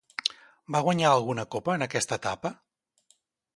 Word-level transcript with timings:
Va 0.75 0.81
guanyar 0.87 1.11
alguna 1.17 1.45
copa 1.57 1.77
en 1.81 1.87
aquesta 1.89 2.21
etapa? 2.21 2.55